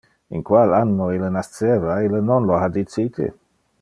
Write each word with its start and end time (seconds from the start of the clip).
In 0.37 0.41
qual 0.47 0.71
anno 0.77 1.09
ille 1.17 1.29
nasceva, 1.35 1.99
ille 2.07 2.23
non 2.31 2.43
lo 2.51 2.55
ha 2.63 2.67
dicite. 2.79 3.29